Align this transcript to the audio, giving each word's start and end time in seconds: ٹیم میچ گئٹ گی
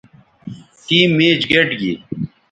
ٹیم 0.85 1.09
میچ 1.17 1.41
گئٹ 1.51 1.69
گی 1.79 1.93